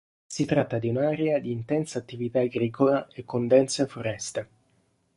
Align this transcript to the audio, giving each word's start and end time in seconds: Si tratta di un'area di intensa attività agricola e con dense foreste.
Si 0.25 0.45
tratta 0.45 0.79
di 0.79 0.89
un'area 0.89 1.37
di 1.37 1.51
intensa 1.51 1.99
attività 1.99 2.39
agricola 2.39 3.07
e 3.13 3.23
con 3.23 3.45
dense 3.45 3.85
foreste. 3.85 4.47